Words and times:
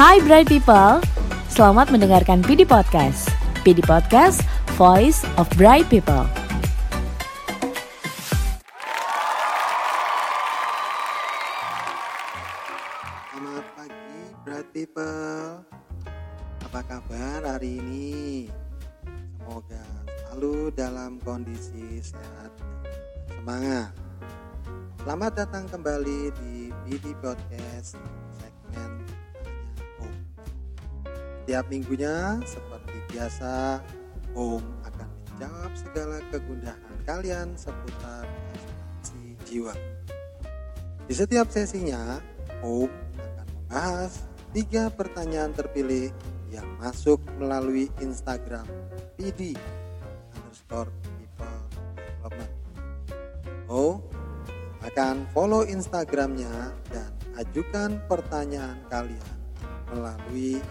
Hai 0.00 0.16
Bright 0.24 0.48
People, 0.48 1.04
selamat 1.52 1.92
mendengarkan 1.92 2.40
PD 2.40 2.64
Podcast. 2.64 3.28
PD 3.60 3.84
Podcast, 3.84 4.40
Voice 4.80 5.28
of 5.36 5.44
Bright 5.60 5.92
People. 5.92 6.24
Selamat 13.28 13.64
pagi 13.76 14.16
Bright 14.40 14.68
People 14.72 15.68
Apa 16.64 16.80
kabar 16.80 17.44
hari 17.44 17.84
ini? 17.84 18.48
Semoga 19.36 19.84
selalu 20.24 20.72
dalam 20.80 21.20
kondisi 21.20 22.00
sehat 22.00 22.48
semangat 23.36 23.92
Selamat 25.04 25.44
datang 25.44 25.68
kembali 25.68 26.32
di 26.40 26.72
BD 26.88 27.12
Podcast 27.20 28.00
Setiap 31.50 31.66
minggunya 31.66 32.38
seperti 32.46 32.94
biasa 33.10 33.82
Om 34.38 34.62
akan 34.86 35.08
menjawab 35.18 35.72
segala 35.74 36.22
kegundahan 36.30 36.94
kalian 37.02 37.58
seputar 37.58 38.22
asuransi 38.54 39.34
jiwa 39.50 39.74
di 41.10 41.14
setiap 41.18 41.50
sesinya, 41.50 42.22
Om 42.62 42.86
akan 43.18 43.46
membahas 43.50 44.30
tiga 44.54 44.94
pertanyaan 44.94 45.50
terpilih 45.50 46.14
yang 46.54 46.70
masuk 46.78 47.18
melalui 47.34 47.90
Instagram 47.98 48.70
PD 49.18 49.58
underscore 50.38 50.94
people 51.18 51.58
development. 51.98 52.52
Oh, 53.66 53.98
akan 54.86 55.26
follow 55.34 55.66
Instagramnya 55.66 56.70
dan 56.94 57.10
ajukan 57.42 57.98
pertanyaan 58.06 58.78
kalian 58.86 59.34
melalui 59.90 60.62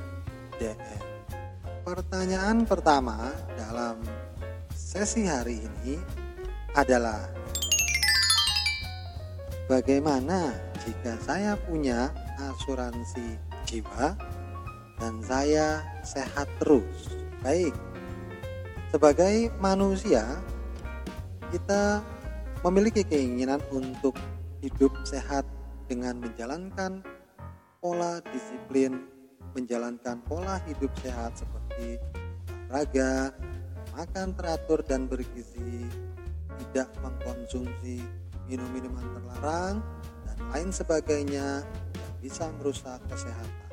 Pertanyaan 1.87 2.67
pertama 2.67 3.31
dalam 3.55 4.03
sesi 4.75 5.23
hari 5.23 5.63
ini 5.63 5.95
adalah 6.75 7.31
Bagaimana 9.69 10.49
jika 10.81 11.13
saya 11.21 11.53
punya 11.53 12.09
asuransi 12.41 13.37
jiwa 13.69 14.17
dan 14.97 15.21
saya 15.21 15.85
sehat 16.01 16.49
terus? 16.57 17.13
Baik, 17.45 17.77
sebagai 18.89 19.53
manusia, 19.61 20.25
kita 21.53 22.01
memiliki 22.65 23.05
keinginan 23.05 23.61
untuk 23.69 24.17
hidup 24.65 24.89
sehat 25.05 25.45
dengan 25.85 26.17
menjalankan 26.17 27.05
pola 27.77 28.25
disiplin, 28.33 29.05
menjalankan 29.53 30.21
pola 30.25 30.61
hidup 30.69 30.91
sehat 31.01 31.37
seperti 31.37 31.97
olahraga, 32.69 33.33
makan 33.97 34.27
teratur 34.37 34.79
dan 34.85 35.09
bergizi, 35.09 35.89
tidak 36.69 36.89
mengkonsumsi 37.01 38.03
minum 38.45 38.69
minuman 38.73 39.05
terlarang, 39.17 39.81
dan 40.25 40.37
lain 40.53 40.69
sebagainya 40.69 41.65
yang 41.65 42.13
bisa 42.21 42.45
merusak 42.61 43.01
kesehatan. 43.09 43.69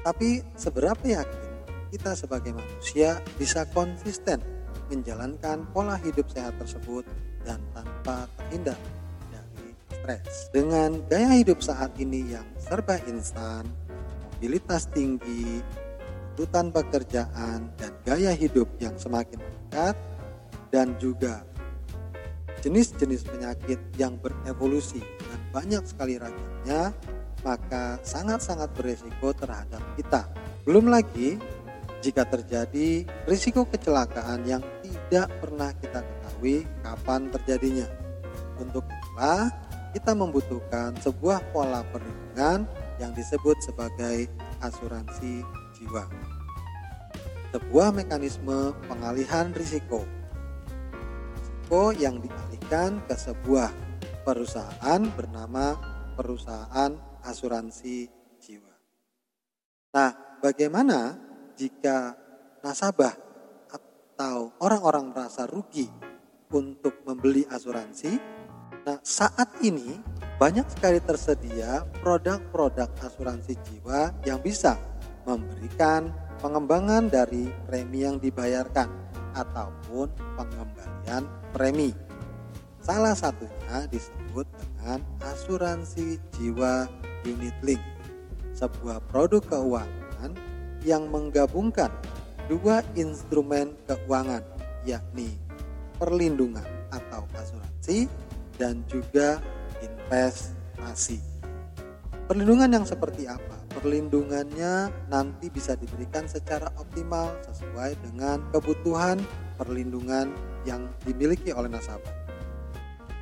Tapi 0.00 0.42
seberapa 0.56 1.02
yakin 1.02 1.50
kita 1.90 2.14
sebagai 2.14 2.54
manusia 2.54 3.18
bisa 3.36 3.66
konsisten 3.74 4.38
menjalankan 4.90 5.66
pola 5.70 5.94
hidup 6.02 6.26
sehat 6.30 6.58
tersebut 6.58 7.06
dan 7.46 7.62
tanpa 7.70 8.26
terhindar 8.38 8.78
dari 9.30 9.70
stres. 9.94 10.50
Dengan 10.50 10.98
gaya 11.06 11.38
hidup 11.38 11.62
saat 11.62 11.94
ini 11.98 12.34
yang 12.34 12.46
serba 12.58 12.98
instan, 13.06 13.66
mobilitas 14.40 14.88
tinggi, 14.88 15.60
tuntutan 16.32 16.72
pekerjaan, 16.72 17.68
dan 17.76 17.92
gaya 18.08 18.32
hidup 18.32 18.72
yang 18.80 18.96
semakin 18.96 19.36
meningkat, 19.36 19.92
dan 20.72 20.96
juga 20.96 21.44
jenis-jenis 22.64 23.28
penyakit 23.28 23.76
yang 24.00 24.16
berevolusi 24.16 25.04
dan 25.04 25.40
banyak 25.52 25.84
sekali 25.84 26.16
ragamnya, 26.16 26.96
maka 27.44 28.00
sangat-sangat 28.00 28.72
beresiko 28.72 29.36
terhadap 29.36 29.84
kita. 30.00 30.24
Belum 30.64 30.88
lagi 30.88 31.36
jika 32.00 32.24
terjadi 32.24 33.04
risiko 33.28 33.68
kecelakaan 33.68 34.48
yang 34.48 34.64
tidak 34.80 35.28
pernah 35.36 35.68
kita 35.76 36.00
ketahui 36.00 36.64
kapan 36.80 37.28
terjadinya. 37.28 37.88
Untuk 38.56 38.88
itulah 38.88 39.52
kita 39.92 40.16
membutuhkan 40.16 40.96
sebuah 40.96 41.44
pola 41.52 41.84
perlindungan 41.92 42.64
yang 43.00 43.16
disebut 43.16 43.56
sebagai 43.64 44.28
asuransi 44.60 45.40
jiwa. 45.74 46.04
Sebuah 47.50 47.90
mekanisme 47.96 48.76
pengalihan 48.86 49.50
risiko. 49.56 50.04
Risiko 51.34 51.96
yang 51.96 52.20
dialihkan 52.20 53.02
ke 53.08 53.16
sebuah 53.16 53.72
perusahaan 54.22 55.00
bernama 55.16 55.74
perusahaan 56.14 56.92
asuransi 57.24 58.06
jiwa. 58.38 58.74
Nah, 59.96 60.38
bagaimana 60.44 61.16
jika 61.56 62.14
nasabah 62.62 63.16
atau 63.72 64.52
orang-orang 64.60 65.10
merasa 65.10 65.48
rugi 65.48 65.88
untuk 66.52 67.02
membeli 67.08 67.48
asuransi? 67.48 68.12
Nah, 68.86 69.00
saat 69.02 69.58
ini 69.64 69.98
banyak 70.40 70.64
sekali 70.72 71.04
tersedia 71.04 71.84
produk-produk 72.00 72.88
asuransi 73.04 73.60
jiwa 73.60 74.08
yang 74.24 74.40
bisa 74.40 74.80
memberikan 75.28 76.16
pengembangan 76.40 77.12
dari 77.12 77.52
premi 77.68 78.08
yang 78.08 78.16
dibayarkan 78.16 78.88
ataupun 79.36 80.08
pengembalian 80.40 81.28
premi. 81.52 81.92
Salah 82.80 83.12
satunya 83.12 83.84
disebut 83.92 84.48
dengan 84.48 85.04
asuransi 85.28 86.16
jiwa 86.32 86.88
unit 87.28 87.60
link, 87.60 87.84
sebuah 88.56 89.04
produk 89.12 89.44
keuangan 89.44 90.32
yang 90.80 91.04
menggabungkan 91.12 91.92
dua 92.48 92.80
instrumen 92.96 93.76
keuangan 93.84 94.40
yakni 94.88 95.36
perlindungan 96.00 96.64
atau 96.88 97.28
asuransi 97.36 98.08
dan 98.56 98.80
juga 98.88 99.36
investasi. 100.10 101.22
Perlindungan 102.26 102.66
yang 102.66 102.82
seperti 102.82 103.30
apa? 103.30 103.62
Perlindungannya 103.78 104.90
nanti 105.06 105.46
bisa 105.46 105.78
diberikan 105.78 106.26
secara 106.26 106.66
optimal 106.82 107.30
sesuai 107.46 107.94
dengan 108.02 108.42
kebutuhan 108.50 109.22
perlindungan 109.54 110.34
yang 110.66 110.90
dimiliki 111.06 111.54
oleh 111.54 111.70
nasabah. 111.70 112.10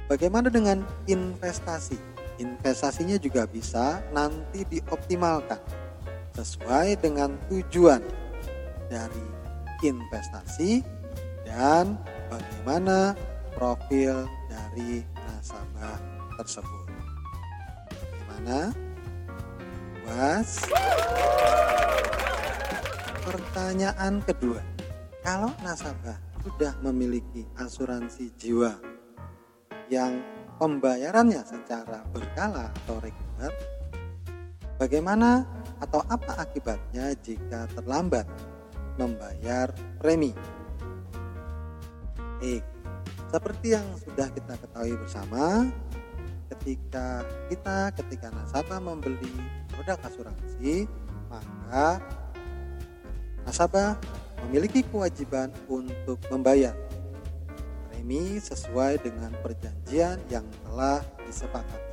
Bagaimana 0.08 0.48
dengan 0.48 0.80
investasi? 1.04 2.00
Investasinya 2.40 3.20
juga 3.20 3.44
bisa 3.44 4.00
nanti 4.16 4.64
dioptimalkan 4.64 5.60
sesuai 6.32 7.04
dengan 7.04 7.36
tujuan 7.52 8.00
dari 8.88 9.26
investasi 9.84 10.80
dan 11.44 12.00
bagaimana 12.32 13.12
profil 13.52 14.24
dari 14.48 15.04
tersebut. 16.38 16.86
Bagaimana? 17.90 18.70
Was? 20.06 20.62
Pertanyaan 23.26 24.22
kedua, 24.22 24.62
kalau 25.20 25.50
nasabah 25.60 26.16
sudah 26.46 26.72
memiliki 26.80 27.44
asuransi 27.58 28.32
jiwa 28.38 28.72
yang 29.90 30.22
pembayarannya 30.56 31.42
secara 31.44 32.06
berkala 32.08 32.72
atau 32.72 32.96
reguler, 33.02 33.52
bagaimana 34.80 35.44
atau 35.82 36.00
apa 36.08 36.40
akibatnya 36.40 37.12
jika 37.20 37.68
terlambat 37.76 38.24
membayar 38.96 39.68
premi? 40.00 40.32
Eh, 42.40 42.62
seperti 43.28 43.76
yang 43.76 43.84
sudah 44.00 44.30
kita 44.32 44.56
ketahui 44.56 44.96
bersama, 44.96 45.68
ketika 46.48 47.22
kita 47.52 47.92
ketika 47.92 48.32
nasabah 48.32 48.80
membeli 48.80 49.32
produk 49.72 50.00
asuransi, 50.04 50.88
maka 51.28 52.00
nasabah 53.44 54.00
memiliki 54.48 54.84
kewajiban 54.86 55.52
untuk 55.68 56.16
membayar 56.32 56.72
premi 57.88 58.40
sesuai 58.40 59.02
dengan 59.04 59.34
perjanjian 59.44 60.16
yang 60.32 60.46
telah 60.64 61.04
disepakati 61.28 61.88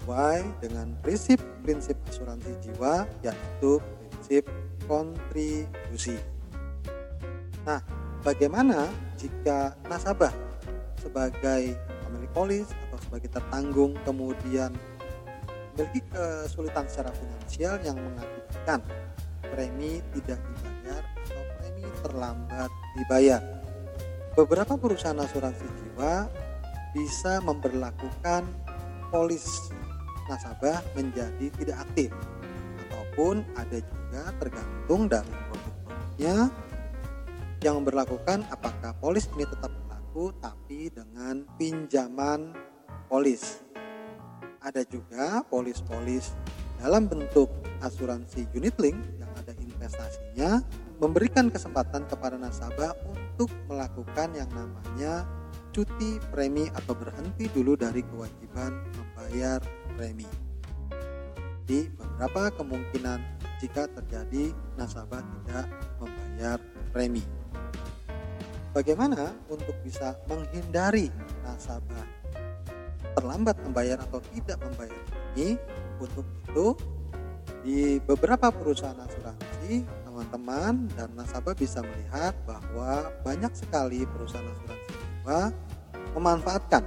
sesuai 0.00 0.42
dengan 0.64 0.96
prinsip-prinsip 1.04 1.94
asuransi 2.08 2.50
jiwa 2.64 3.06
yaitu 3.22 3.78
prinsip 4.10 4.44
kontribusi. 4.88 6.16
Nah, 7.62 7.84
bagaimana 8.24 8.88
jika 9.20 9.76
nasabah 9.86 10.32
sebagai 10.98 11.76
pemilik 12.06 12.30
polis 12.32 12.66
sebagai 13.10 13.42
tertanggung 13.42 13.98
kemudian 14.06 14.70
memiliki 15.74 15.98
kesulitan 16.14 16.86
secara 16.86 17.10
finansial 17.10 17.74
yang 17.82 17.98
mengakibatkan 17.98 18.78
premi 19.50 19.98
tidak 20.14 20.38
dibayar 20.38 21.02
atau 21.26 21.42
premi 21.58 21.84
terlambat 22.06 22.70
dibayar. 22.94 23.42
Beberapa 24.38 24.78
perusahaan 24.78 25.18
asuransi 25.18 25.66
jiwa 25.66 26.30
bisa 26.94 27.42
memperlakukan 27.42 28.46
polis 29.10 29.74
nasabah 30.30 30.78
menjadi 30.94 31.50
tidak 31.58 31.82
aktif 31.82 32.14
ataupun 32.86 33.42
ada 33.58 33.82
juga 33.82 34.22
tergantung 34.38 35.10
dari 35.10 35.34
produk-produknya 35.50 36.36
yang 37.66 37.74
memperlakukan 37.82 38.46
apakah 38.54 38.94
polis 39.02 39.26
ini 39.34 39.50
tetap 39.50 39.74
berlaku 39.74 40.30
tapi 40.38 40.94
dengan 40.94 41.42
pinjaman 41.58 42.69
polis. 43.10 43.58
Ada 44.62 44.86
juga 44.86 45.42
polis-polis 45.50 46.30
dalam 46.78 47.10
bentuk 47.10 47.50
asuransi 47.82 48.46
unit 48.54 48.78
link 48.78 49.02
yang 49.18 49.28
ada 49.34 49.50
investasinya 49.58 50.62
memberikan 51.02 51.50
kesempatan 51.50 52.06
kepada 52.06 52.38
nasabah 52.38 52.94
untuk 53.10 53.50
melakukan 53.66 54.30
yang 54.38 54.46
namanya 54.54 55.26
cuti 55.74 56.22
premi 56.30 56.70
atau 56.70 56.94
berhenti 56.94 57.50
dulu 57.50 57.74
dari 57.74 58.06
kewajiban 58.06 58.78
membayar 58.94 59.58
premi. 59.98 60.28
Di 61.66 61.90
beberapa 61.90 62.54
kemungkinan 62.62 63.18
jika 63.58 63.90
terjadi 63.90 64.54
nasabah 64.78 65.18
tidak 65.18 65.66
membayar 65.98 66.58
premi. 66.94 67.26
Bagaimana 68.70 69.34
untuk 69.50 69.74
bisa 69.82 70.14
menghindari 70.30 71.10
nasabah 71.42 72.20
terlambat 73.16 73.56
membayar 73.62 73.98
atau 74.00 74.20
tidak 74.32 74.58
membayar 74.62 75.00
premi? 75.08 75.58
Untuk 76.00 76.26
itu 76.48 76.66
di 77.60 78.00
beberapa 78.00 78.48
perusahaan 78.48 78.96
asuransi 78.96 79.84
teman-teman 80.08 80.88
dan 80.96 81.12
nasabah 81.12 81.52
bisa 81.52 81.84
melihat 81.84 82.32
bahwa 82.48 83.12
banyak 83.20 83.52
sekali 83.52 84.08
perusahaan 84.08 84.48
asuransi 84.48 84.88
jiwa 84.96 85.40
memanfaatkan 86.16 86.82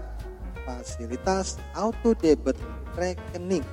fasilitas 0.65 1.61
auto 1.77 2.17
debit 2.17 2.57
rekening 2.97 3.63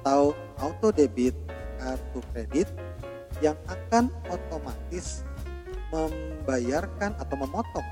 atau 0.00 0.32
auto 0.58 0.88
debit 0.90 1.36
kartu 1.76 2.20
kredit 2.32 2.68
yang 3.44 3.58
akan 3.66 4.08
otomatis 4.30 5.26
membayarkan 5.92 7.12
atau 7.20 7.36
memotong 7.36 7.88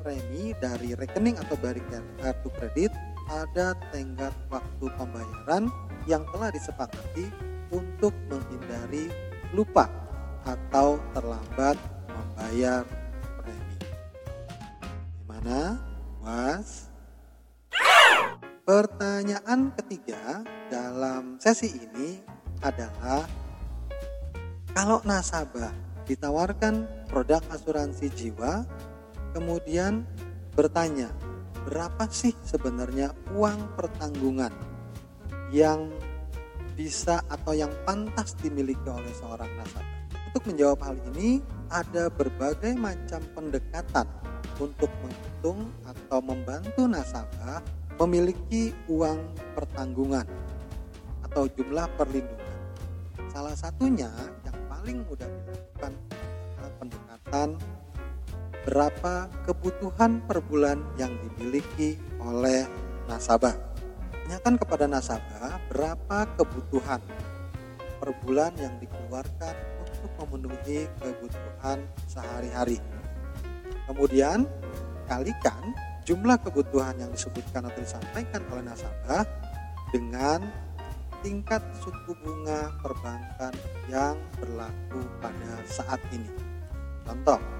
premi 0.00 0.56
dari 0.56 0.96
rekening 0.96 1.36
atau 1.36 1.54
dari 1.60 1.80
kartu 2.18 2.48
kredit 2.56 2.90
pada 3.30 3.78
tenggat 3.94 4.34
waktu 4.50 4.90
pembayaran 4.98 5.70
yang 6.10 6.26
telah 6.34 6.50
disepakati 6.50 7.30
untuk 7.70 8.10
menghindari 8.26 9.06
lupa 9.54 9.86
atau 10.42 10.98
terlambat 11.14 11.78
membayar 12.10 12.82
premi. 13.38 13.78
Gimana? 15.22 15.78
Was? 16.26 16.90
Pertanyaan 18.66 19.70
ketiga 19.78 20.42
dalam 20.66 21.38
sesi 21.38 21.70
ini 21.70 22.18
adalah 22.66 23.30
kalau 24.74 24.98
nasabah 25.06 25.70
ditawarkan 26.02 27.06
produk 27.06 27.42
asuransi 27.54 28.10
jiwa 28.10 28.66
kemudian 29.34 30.02
bertanya 30.54 31.10
berapa 31.68 32.08
sih 32.08 32.32
sebenarnya 32.44 33.12
uang 33.36 33.76
pertanggungan 33.76 34.52
yang 35.50 35.90
bisa 36.78 37.20
atau 37.28 37.52
yang 37.52 37.70
pantas 37.84 38.32
dimiliki 38.38 38.88
oleh 38.88 39.12
seorang 39.12 39.50
nasabah. 39.58 39.98
Untuk 40.30 40.42
menjawab 40.46 40.78
hal 40.86 40.96
ini 41.12 41.42
ada 41.68 42.06
berbagai 42.08 42.72
macam 42.78 43.20
pendekatan 43.34 44.06
untuk 44.62 44.88
menghitung 45.02 45.68
atau 45.84 46.18
membantu 46.22 46.86
nasabah 46.86 47.60
memiliki 48.00 48.72
uang 48.88 49.18
pertanggungan 49.52 50.24
atau 51.26 51.44
jumlah 51.50 51.84
perlindungan. 51.98 52.48
Salah 53.28 53.54
satunya 53.54 54.08
yang 54.46 54.58
paling 54.70 55.04
mudah 55.04 55.28
dilakukan 55.28 55.92
adalah 56.56 56.72
pendekatan 56.80 57.48
berapa 58.70 59.26
kebutuhan 59.42 60.22
per 60.30 60.38
bulan 60.46 60.78
yang 60.94 61.10
dimiliki 61.26 61.98
oleh 62.22 62.62
nasabah. 63.10 63.58
Tanyakan 64.14 64.54
kepada 64.62 64.86
nasabah 64.86 65.58
berapa 65.66 66.18
kebutuhan 66.38 67.02
per 67.98 68.14
bulan 68.22 68.54
yang 68.62 68.70
dikeluarkan 68.78 69.54
untuk 69.82 70.10
memenuhi 70.22 70.86
kebutuhan 71.02 71.82
sehari-hari. 72.06 72.78
Kemudian 73.90 74.46
kalikan 75.10 75.74
jumlah 76.06 76.38
kebutuhan 76.38 76.94
yang 76.94 77.10
disebutkan 77.10 77.66
atau 77.66 77.82
disampaikan 77.82 78.46
oleh 78.54 78.70
nasabah 78.70 79.26
dengan 79.90 80.46
tingkat 81.26 81.58
suku 81.82 82.14
bunga 82.22 82.70
perbankan 82.78 83.50
yang 83.90 84.14
berlaku 84.38 85.02
pada 85.18 85.58
saat 85.66 85.98
ini. 86.14 86.30
Contoh, 87.02 87.59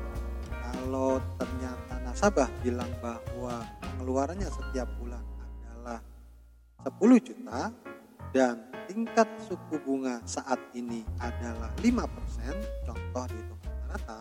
kalau 0.71 1.19
ternyata 1.35 1.95
nasabah 2.07 2.49
bilang 2.63 2.91
bahwa 3.03 3.67
pengeluarannya 3.83 4.47
setiap 4.47 4.87
bulan 5.03 5.23
adalah 5.43 5.99
10 6.87 7.27
juta 7.27 7.75
dan 8.31 8.55
tingkat 8.87 9.27
suku 9.47 9.77
bunga 9.83 10.23
saat 10.27 10.59
ini 10.75 11.03
adalah 11.19 11.71
5%, 11.83 12.87
contoh 12.87 13.25
dihitung 13.31 13.61
rata-rata, 13.67 14.19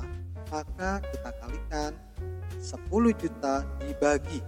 maka 0.49 0.91
kita 1.05 1.29
kalikan 1.41 1.91
10 2.57 3.21
juta 3.21 3.65
dibagi. 3.81 4.41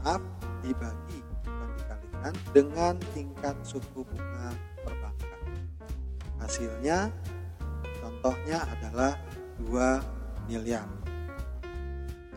Maaf 0.00 0.22
dibagi 0.64 1.18
bukan 1.44 1.68
dikalikan 1.76 2.32
dengan 2.56 2.94
tingkat 3.12 3.56
suku 3.64 4.00
bunga 4.04 4.56
perbankan. 4.80 5.40
Hasilnya 6.40 7.12
contohnya 8.00 8.64
adalah 8.64 9.12
2 9.60 10.15
miliar 10.46 10.86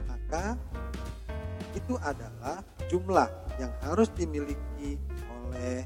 maka 0.09 0.57
itu 1.77 1.95
adalah 2.01 2.61
jumlah 2.89 3.29
yang 3.61 3.73
harus 3.85 4.09
dimiliki 4.13 4.97
oleh 5.29 5.85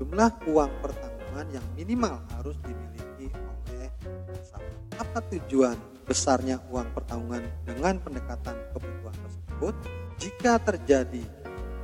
jumlah 0.00 0.32
uang 0.48 0.72
pertanggungan 0.80 1.46
yang 1.52 1.66
minimal 1.76 2.16
harus 2.36 2.56
dimiliki 2.64 3.28
oleh 3.28 3.88
nasabah. 4.32 4.76
Apa 4.96 5.18
tujuan 5.28 5.76
besarnya 6.08 6.60
uang 6.72 6.88
pertanggungan 6.96 7.44
dengan 7.68 8.00
pendekatan 8.00 8.56
kebutuhan 8.72 9.16
tersebut 9.20 9.74
jika 10.16 10.56
terjadi 10.60 11.24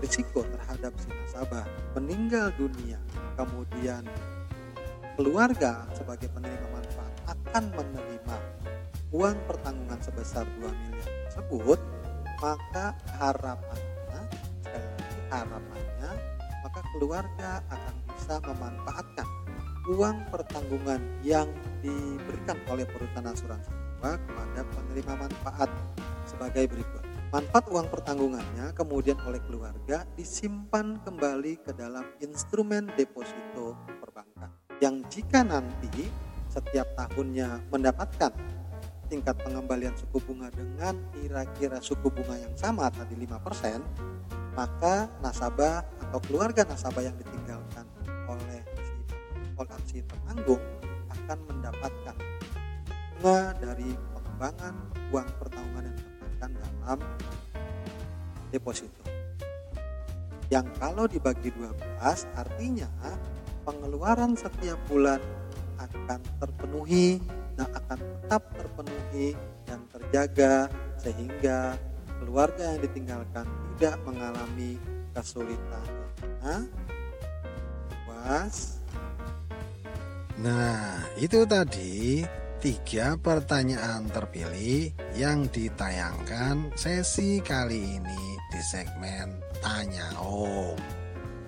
risiko 0.00 0.44
terhadap 0.44 0.92
si 1.00 1.08
nasabah 1.12 1.64
meninggal 1.96 2.52
dunia 2.56 3.00
kemudian 3.36 4.04
keluarga 5.16 5.88
sebagai 5.96 6.28
penerima 6.32 6.68
manfaat 6.68 7.12
akan 7.28 7.64
menerima 7.72 8.15
uang 9.14 9.38
pertanggungan 9.46 10.00
sebesar 10.02 10.46
2 10.58 10.66
miliar 10.66 11.10
tersebut 11.30 11.80
maka 12.42 12.92
harapannya 13.16 14.20
sekali 14.62 14.86
lagi 14.86 15.18
harapannya 15.30 16.10
maka 16.66 16.80
keluarga 16.94 17.50
akan 17.70 17.94
bisa 18.10 18.34
memanfaatkan 18.42 19.28
uang 19.86 20.18
pertanggungan 20.34 20.98
yang 21.22 21.46
diberikan 21.78 22.58
oleh 22.66 22.82
perusahaan 22.90 23.30
asuransi 23.30 23.70
kepada 24.06 24.62
penerima 24.70 25.14
manfaat 25.18 25.70
sebagai 26.26 26.70
berikut. 26.70 27.02
Manfaat 27.34 27.66
uang 27.70 27.90
pertanggungannya 27.90 28.70
kemudian 28.70 29.18
oleh 29.26 29.42
keluarga 29.42 30.06
disimpan 30.14 31.02
kembali 31.02 31.58
ke 31.58 31.74
dalam 31.74 32.06
instrumen 32.22 32.86
deposito 32.94 33.74
perbankan 33.98 34.50
yang 34.78 35.02
jika 35.10 35.42
nanti 35.42 36.06
setiap 36.46 36.86
tahunnya 36.94 37.66
mendapatkan 37.74 38.30
tingkat 39.06 39.38
pengembalian 39.42 39.94
suku 39.94 40.18
bunga 40.22 40.50
dengan 40.50 40.98
kira-kira 41.14 41.78
suku 41.78 42.10
bunga 42.10 42.36
yang 42.38 42.54
sama 42.58 42.90
tadi 42.90 43.14
5% 43.14 44.56
maka 44.56 45.06
nasabah 45.20 45.84
atau 46.08 46.18
keluarga 46.24 46.64
nasabah 46.64 47.04
yang 47.04 47.16
ditinggalkan 47.20 47.86
oleh 48.26 48.60
si 48.82 48.94
oleh 49.56 49.78
si 49.86 49.98
penanggung 50.02 50.62
akan 51.12 51.38
mendapatkan 51.46 52.16
bunga 53.16 53.52
dari 53.60 53.88
pengembangan 54.14 54.74
uang 55.12 55.28
pertanggungan 55.40 55.84
yang 55.88 55.96
ditempatkan 55.96 56.50
dalam 56.56 56.98
deposito. 58.50 59.02
Yang 60.46 60.66
kalau 60.78 61.04
dibagi 61.10 61.50
12 61.50 61.74
artinya 62.38 62.90
pengeluaran 63.66 64.38
setiap 64.38 64.78
bulan 64.86 65.18
akan 65.76 66.20
terpenuhi 66.38 67.18
dan 67.56 67.68
akan 67.72 67.98
tetap 67.98 68.42
terpenuhi 68.54 69.28
dan 69.64 69.80
terjaga 69.90 70.54
sehingga 71.00 71.74
keluarga 72.22 72.76
yang 72.76 72.80
ditinggalkan 72.84 73.46
tidak 73.76 73.96
mengalami 74.04 74.80
kesulitan. 75.12 75.86
Nah, 76.44 76.64
was 78.08 78.76
Nah, 80.36 81.00
itu 81.16 81.48
tadi 81.48 82.20
tiga 82.60 83.16
pertanyaan 83.16 84.04
terpilih 84.12 84.92
yang 85.16 85.48
ditayangkan 85.48 86.76
sesi 86.76 87.40
kali 87.40 87.96
ini 87.96 88.24
di 88.52 88.60
segmen 88.60 89.40
Tanya 89.64 90.12
Om. 90.20 90.76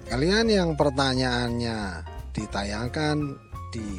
Kalian 0.09 0.49
yang 0.49 0.71
pertanyaannya 0.73 2.01
ditayangkan 2.33 3.17
di 3.69 3.93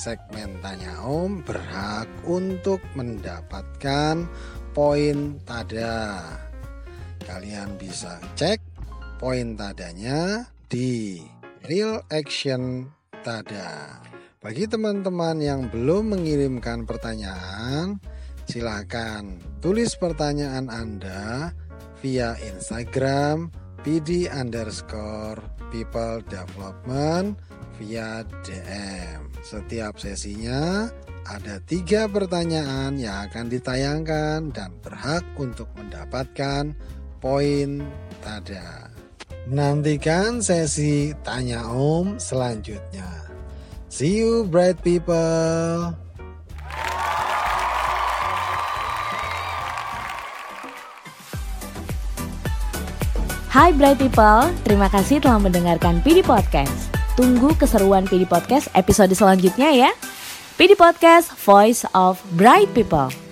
segmen 0.00 0.56
Tanya 0.64 1.04
Om 1.04 1.44
berhak 1.44 2.08
untuk 2.24 2.80
mendapatkan 2.96 4.24
poin 4.72 5.36
tada. 5.44 6.24
Kalian 7.20 7.76
bisa 7.76 8.16
cek 8.32 8.64
poin 9.20 9.60
tadanya 9.60 10.48
di 10.72 11.20
Real 11.68 12.00
Action 12.08 12.88
Tada. 13.20 14.00
Bagi 14.40 14.64
teman-teman 14.64 15.36
yang 15.36 15.68
belum 15.68 16.16
mengirimkan 16.16 16.88
pertanyaan, 16.88 18.00
silakan 18.48 19.36
tulis 19.60 20.00
pertanyaan 20.00 20.72
Anda 20.72 21.52
via 22.00 22.40
Instagram 22.40 23.52
PD 23.84 24.32
underscore 24.32 25.44
people 25.68 26.24
development 26.32 27.36
via 27.80 28.20
DM. 28.44 29.32
Setiap 29.40 29.96
sesinya 29.96 30.92
ada 31.24 31.56
tiga 31.64 32.04
pertanyaan 32.04 33.00
yang 33.00 33.24
akan 33.24 33.48
ditayangkan 33.48 34.52
dan 34.52 34.70
berhak 34.84 35.24
untuk 35.40 35.72
mendapatkan 35.80 36.76
poin 37.24 37.80
tada. 38.20 38.92
Nantikan 39.48 40.44
sesi 40.44 41.16
tanya 41.24 41.64
om 41.72 42.20
selanjutnya. 42.20 43.08
See 43.88 44.20
you 44.20 44.44
bright 44.44 44.84
people. 44.84 45.96
Hai 53.50 53.74
Bright 53.74 53.98
People, 53.98 54.46
terima 54.62 54.86
kasih 54.86 55.18
telah 55.18 55.42
mendengarkan 55.42 55.98
PD 56.06 56.22
Podcast. 56.22 56.99
Tunggu 57.18 57.52
keseruan 57.58 58.06
PD 58.06 58.24
Podcast 58.24 58.70
episode 58.72 59.12
selanjutnya 59.12 59.70
ya. 59.74 59.90
PD 60.56 60.76
Podcast, 60.76 61.32
Voice 61.40 61.88
of 61.96 62.20
Bright 62.36 62.70
People. 62.76 63.29